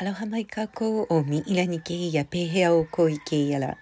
[0.00, 3.76] アロハマイカコをミイラニケイやペヘアをコイケイやら。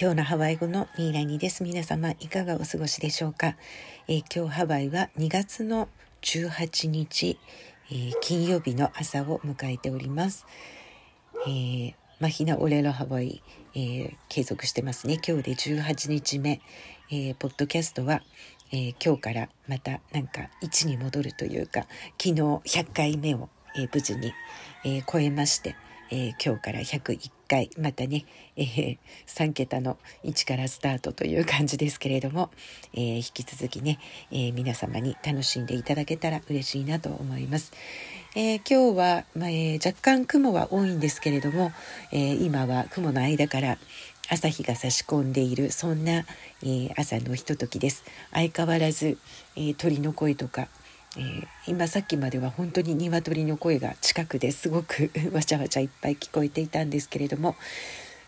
[0.00, 1.62] 今日のハワイ語のミイラニです。
[1.62, 3.54] 皆様いかがお過ごしでしょうか？
[4.08, 5.90] え今日ハワイは2月の
[6.22, 7.38] 18日、
[7.92, 10.46] え、金曜日の朝を迎えております。
[11.46, 13.42] えー、マヒナオレロハワイ、
[13.74, 15.18] えー、継続してますね。
[15.22, 16.62] 今日で18日目。
[17.10, 18.22] えー、ポッドキャストは、
[18.72, 21.80] えー、今日からまたなんか1に戻るというか、
[22.18, 24.32] 昨日100回目をえー、無事に、
[24.84, 25.76] えー、超えまして、
[26.10, 28.24] えー、今日から101回またね、
[28.56, 32.50] えー、3桁の1からスタートという感じですけれども、
[32.92, 33.98] えー、引き続きね、
[34.30, 37.72] え皆様に楽しんでいただけたら嬉しいなと思います。
[38.36, 41.72] え今日は、まあ、え若干雲は多いんですけれども、
[42.12, 43.78] え今は雲の間から
[44.28, 46.24] 朝日が差し込んでいるそんな、
[46.64, 48.04] え朝のひとときです。
[48.32, 49.18] 相変わらず、
[49.56, 50.68] え鳥の声とか
[51.16, 57.54] えー、今さっきまでは本当に鶏の声が近くですごく わちゃわちゃいっぱい聞こえていたんですけれども、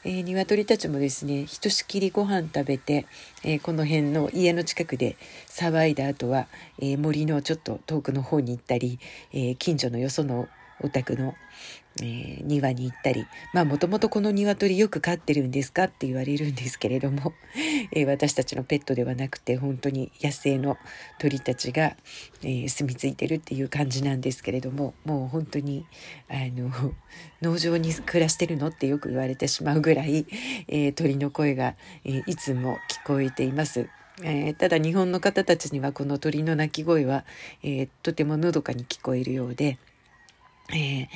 [0.04, 3.06] えー、鶏たちもですねひとしきりご飯食べて、
[3.42, 5.16] えー、この辺の家の近くで
[5.48, 6.46] 騒いだ後は、
[6.78, 9.00] えー、森のちょっと遠くの方に行ったり、
[9.32, 10.48] え近所のよその
[10.82, 11.34] お宅の、
[12.02, 17.32] えー、庭に行ったりまあもともとこの鶏よく飼ってるんですかって言われるんですけれども、
[17.92, 20.76] えー、私たちのペットではなくて本当に野生の
[21.18, 21.96] 鳥たちが、
[22.42, 25.86] えー、住み着いてるっていう感じなんですけれどももう本当に
[26.28, 26.70] あの
[27.40, 30.26] 農場に暮らしてるのってよく言われてしまうぐらい、
[30.68, 33.88] え鳥の声が、えいつも聞こえています。
[34.22, 37.24] えー、ただ日本の方たちにはこの鳥の鳴き声は、
[37.62, 39.78] えー、とてものどかに聞こえるようで、
[40.72, 41.08] えー、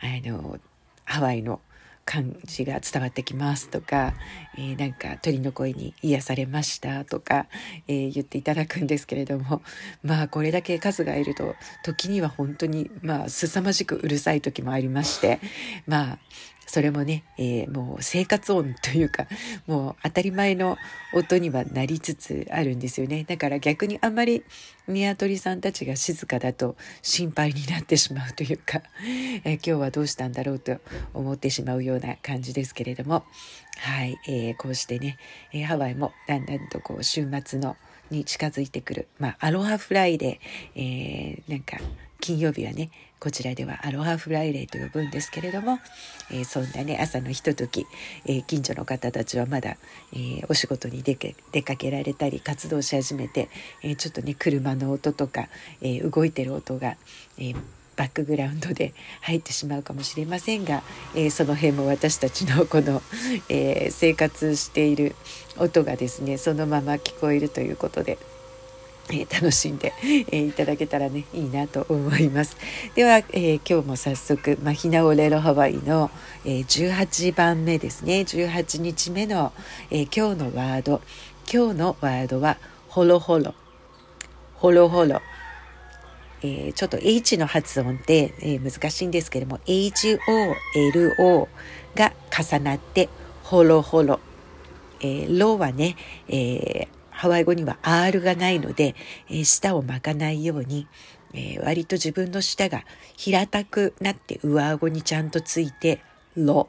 [0.00, 0.58] あの
[1.04, 1.60] ハワイの
[2.06, 4.14] 感じが伝わってきますとか、
[4.56, 7.46] えー、なんか鳥の声に癒されましたとか、
[7.88, 9.60] えー、言っていただくんですけれども
[10.04, 15.40] まあこれだけ数がいると時には本当にまあ凄まじくうるさい時もありまして
[15.86, 16.18] まあ
[16.66, 19.26] それもね、えー、もう生活音というか、
[19.66, 20.76] もう当たり前の
[21.14, 23.24] 音にはなりつつあるんですよね。
[23.24, 24.42] だから逆にあんまり
[24.88, 28.82] 鶏さんたちが静かだと心配になってしまうというか、
[29.44, 30.80] えー、今日はどうしたんだろうと
[31.14, 33.24] 思ってしまうような感じですけれども、
[33.78, 35.18] はい、えー、こうしてね、
[35.52, 37.76] えハワイもだんだんとこう週末の
[38.10, 41.78] に近づいてくる、まあ、 Aloha Friday、えー、なんか
[42.20, 45.78] 金曜日はねこちらでは Aloha Friday と呼ぶんですけれども、
[46.30, 47.86] えー、そんなね朝のひととき、
[48.26, 49.76] えー、近所の方たちはまだ、
[50.12, 51.16] えー、お仕事に出
[51.52, 53.48] 出かけられたり活動し始めて、
[53.82, 55.48] えちょっとね車の音とか、
[55.80, 56.96] え動いてる音が、
[57.38, 57.54] え
[57.96, 60.82] バックグラウンドで 入ってしまうかもしれませんが、
[61.14, 63.02] えー、その辺も私たちのこの、
[63.48, 65.16] えー、生活している
[65.56, 68.18] 音がですねそのまま聞こえるということで。
[69.10, 72.56] えー、楽しんで、えー、いただけたらねいいなと思います。
[72.94, 76.10] では、えー、今日も早速マヒナオレロハワイの、
[76.44, 78.20] え18番目ですね。
[78.20, 79.52] 18日目の、
[79.90, 81.00] え今日のワード。
[81.52, 82.58] 今日のワードは
[82.88, 83.54] ホロホロ。
[84.54, 85.20] ホロホロ。
[86.42, 91.48] え、ちょっと H の発音って、え、難しいんですけれども HOLO
[91.94, 93.08] が重なって
[93.42, 94.20] ホロホロ、
[95.00, 95.96] えー、ロはね、
[96.28, 98.94] え、ハワイ語には R がないので、
[99.28, 100.86] えー、舌を巻かないように、
[101.32, 102.84] えー、割と自分の舌が
[103.16, 106.02] 平たくなって上顎にちゃんとついて
[106.36, 106.68] ロ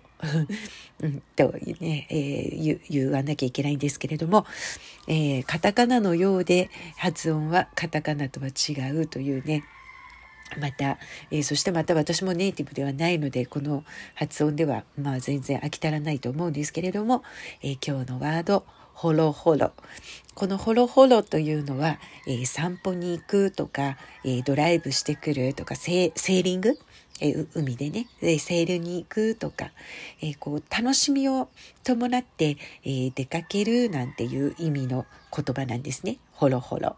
[1.00, 4.48] うん、とね、えー、言わなきゃいけないんですけれども、
[5.08, 9.64] えー、カタカナのようで発音はカタカナとは違うというね
[10.60, 10.98] また、
[11.30, 13.84] えー、そしてまた私もネイティブではないのでこの
[14.16, 17.24] 発音ではまあ全然飽き足らないと思うんですけれども、
[17.62, 18.66] えー、今日のワード
[18.98, 19.74] ホロホロ
[20.34, 26.80] このホロホロというのは、えー、散歩に行くとか、えドライブしてくるとかセーリング？
[27.22, 29.70] え海でね、えセールに行くとか、
[30.22, 31.48] えー、こう楽しみを
[31.84, 36.18] 伴って、えー、出かけるなんていう意味の言葉なんですね。
[36.32, 36.96] ホロホロ。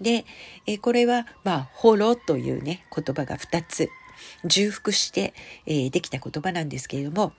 [0.00, 0.24] で、
[0.66, 3.90] えー、これは、まあ、ホロというね、言葉が2つ
[4.44, 5.34] 重複して、
[5.66, 7.32] えできた言葉なんですけれども、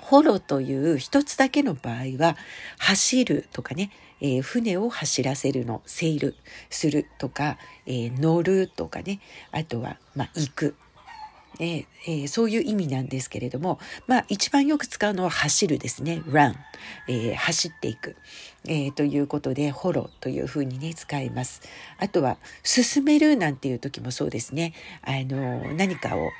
[0.00, 2.36] ホロという一つだけの場合は、
[2.78, 6.34] 走るとかね、えー、船を走らせるの、セール
[6.70, 9.20] するとか、えー、乗るとかね、
[9.50, 10.74] あとは、まあ、行く。
[11.60, 16.20] えーえ、そういう意味なんですけれども、まあ、一番よく使うのは走るですね。
[16.26, 16.54] run、
[17.08, 18.16] え、走っていく、
[18.66, 21.62] え、ということでフォロというふうにね使います。
[21.98, 24.74] あとは進めるなんていう時もそうですね。
[25.02, 26.30] あの何かを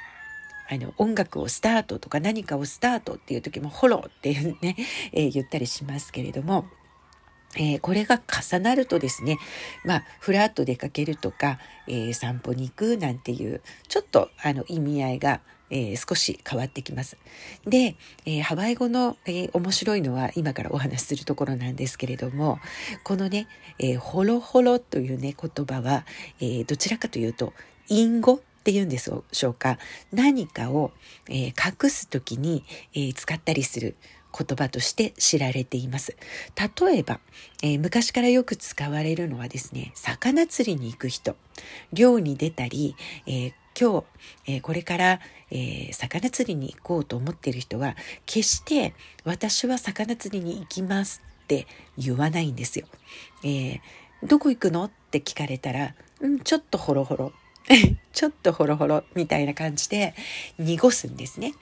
[0.70, 4.76] あの音楽をスタートとか何かをスタートっていう時もフォローっていうね、
[5.12, 6.66] えー、言ったりしますけれども
[7.56, 9.38] えー、これが重なるとですね、
[9.84, 15.40] まあ、ふらっと出かけるとか、えー、散歩に行くなんていう、ちょっとあの意味合いが、
[15.70, 17.16] えー、少し変わってきます。
[17.66, 17.96] で、
[18.26, 22.58] えー、ハワイ語の、えー、面白いのは今からお話しするところなんですけれども、
[23.02, 23.46] このね、
[23.78, 26.06] えー、ホロホロというね、言葉は、
[26.40, 27.52] え、どちらかというと、
[27.88, 29.78] 隠語っていうんでしょうか。
[30.10, 30.90] 何かを、
[31.28, 32.64] えー、隠すときに、
[32.94, 33.94] えー、使ったりする
[34.32, 36.16] 言葉として知られています。
[36.80, 37.20] 例えば、
[37.62, 41.36] えー、昔からよく使われるのはですね、魚釣りに行く人、
[41.92, 42.96] 漁に出たり、
[43.26, 44.00] えー、今
[44.46, 45.20] 日、えー、これから、
[45.50, 48.94] え、魚釣りに行こうと思っている人は、決して
[49.24, 51.66] 私は魚釣りに行きますって
[51.98, 52.86] 言わないんですよ。
[53.44, 53.80] え、
[54.22, 57.32] どこ行くのって聞かれたら、うん、ちょっとホロホロ。
[58.12, 60.14] ちょっとホロホロみたいな感じで
[60.58, 61.54] 濁すんですね。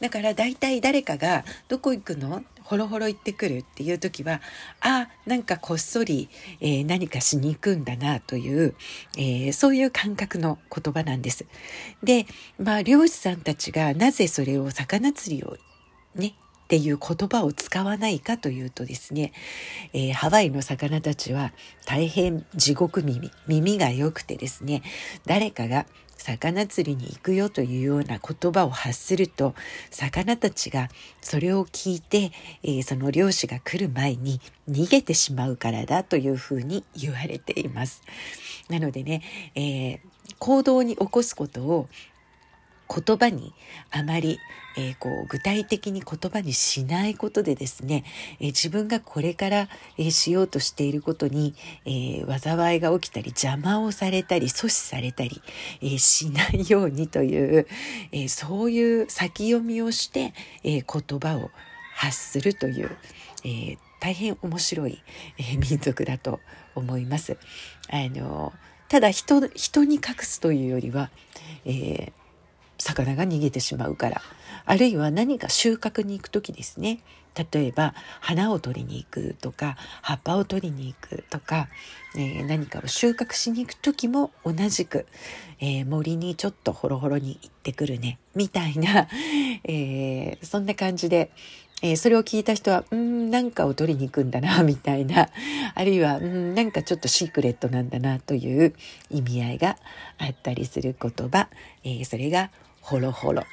[0.00, 2.44] だから大体誰かがどこ行くの？
[2.62, 4.40] ホロホロ行ってくるっていう時は
[4.80, 6.30] あなんかこっそり、
[6.60, 8.74] えー、何かしに行くんだなという、
[9.18, 11.46] えー、そういう感覚の言葉なんです。
[12.02, 12.26] で
[12.58, 15.58] まあ漁師さんたちがなぜそれを魚釣りを
[16.14, 16.34] ね
[16.64, 19.32] っていう言葉を使わないかというとですね、
[19.92, 21.52] えー、ハワイの魚たちは
[21.86, 24.82] 大変地獄耳耳が良くてですね
[25.26, 29.54] 誰かが魚釣りに行くよというような言葉を発すると
[29.90, 30.88] 魚たちが
[31.20, 32.32] それを聞いて、
[32.62, 34.40] えー、その漁師が来る前に
[34.70, 38.02] 逃げてしまうからだというふうに言われています。
[38.70, 39.20] なのでね、
[39.54, 40.00] えー、
[40.38, 41.88] 行動に起こすことを
[42.88, 43.54] 言葉に
[43.90, 44.38] あまり、
[44.76, 48.04] えー、こう具体的に言葉にしないことでですね、
[48.40, 51.54] えー、自分がこれから、えー、しようとしていることに、
[51.86, 55.40] え災いが起きたり邪魔をされたり阻止されたり、
[55.80, 57.66] えしないようにという、
[58.12, 61.50] えそういう先読みをして、え言葉を
[61.94, 62.90] 発するという、
[63.44, 65.02] え大変面白い、
[65.38, 66.40] え民族だと
[66.74, 67.36] 思います。
[67.88, 68.52] あの
[68.88, 71.10] ただ人人に隠すというよりは、
[71.64, 72.23] えー
[72.84, 74.22] 魚が逃げてしまうから。
[74.66, 77.00] あるいは何か収穫に行く時ですね。
[77.52, 81.68] 例えば花を取りに行くとか葉っぱを取りに行くとか、
[82.16, 85.06] えー、何かを収穫しに行く時も同じく、
[85.58, 88.18] えー、森にちょっとホロホロに行ってくるね。
[88.34, 89.08] みたいな、
[89.64, 91.32] えー、そんな感じで、
[91.86, 95.28] えそれを聞いた人は、うん、なんかを取りに行くんだな、 みたいな、
[95.74, 98.72] あるいは、うん、なんかちょっとシークレットなんだな、という
[99.10, 99.76] 意味合いが
[100.16, 101.48] あったりする言葉、
[101.84, 102.50] えそれが
[102.80, 103.44] ホロホロ。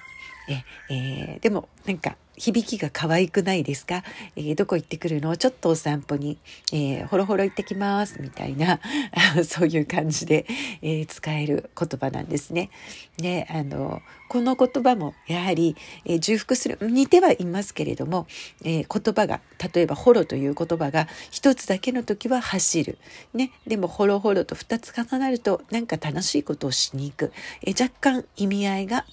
[0.47, 4.03] ええー、でもなんか響きが可愛くないですか、
[4.35, 5.37] えー、どこ行ってくるの？
[5.37, 6.39] ちょっとお散歩に、
[6.73, 8.79] えー、ほろほろ行ってきますみたいな
[9.47, 10.47] そういう感じで、
[10.81, 12.71] えー、使える言葉なんですね。
[13.17, 15.75] であのこの言葉もやはり、
[16.05, 18.27] え重複する似てはいますけれども、
[18.63, 19.41] え言葉が
[19.73, 22.97] 例えば「ホロ」という言葉が一つだけの時は走る、
[23.33, 29.05] ね、でも「ホロホロ」と二つ重なるとなんか楽しいことをしに行く、え若干意味合いが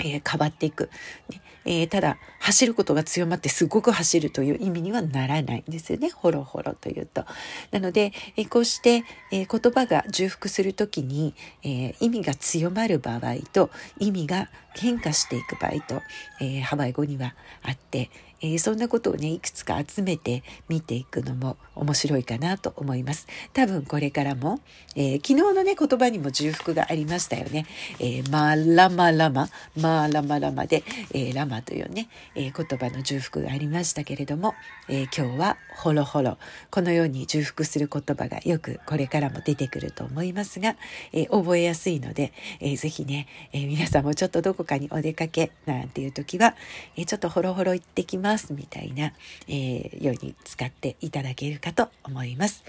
[0.00, 0.90] えー、変わっていく、
[1.30, 1.40] ね。
[1.66, 6.10] えー、ただ走ることが強まってすごく走るという意味にはならないんですよね。
[6.10, 7.24] ほろほろというと。
[7.70, 16.02] なので、えー、こうして、え言葉が重複する時に、え意味が強まる場合と意味が変化していく場合と、
[16.40, 18.10] えハワイ語にはあって、
[18.44, 23.26] えー、そんなことをねいくつか集めて見ていくのも面白いかなと思います。
[23.54, 24.60] 多分これからも、
[24.96, 27.64] えー、昨日のね言葉にも重複がありましたよね、
[27.98, 29.48] えー、マラマラマ
[29.80, 34.54] マラマラマで、えラマというね、え言葉の重複がありましたけれども、
[34.88, 36.36] え今日はホロホロ。
[36.70, 40.76] このように重複する言葉がよくこれからも出てくると思いますが、
[41.12, 46.54] え覚えやすいので、えー、ぜひね、え皆さんもちょっとどこかにお出かけなんていう時は、
[46.96, 48.33] えちょっとホロホロ行ってきます。
[48.34, 49.12] ますみたいな、
[49.48, 52.64] えー、ように使っていただけるかと思います。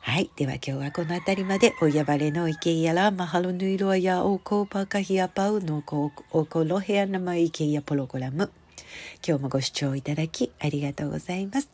[0.00, 0.30] はい。
[0.36, 8.50] では今日はこの辺りまで、おやばれの池やら、マハロヌイロやおこパカヒアパウのこおころへやなま池やプログラム。
[9.26, 11.70] 今日もご視聴いただきありがとうございます。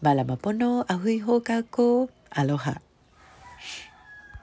[0.00, 2.80] マラマポのアフイホーカコアロハ。